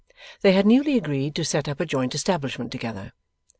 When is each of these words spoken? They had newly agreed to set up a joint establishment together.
They 0.41 0.53
had 0.53 0.65
newly 0.65 0.97
agreed 0.97 1.35
to 1.35 1.45
set 1.45 1.67
up 1.69 1.79
a 1.79 1.85
joint 1.85 2.15
establishment 2.15 2.71
together. 2.71 3.13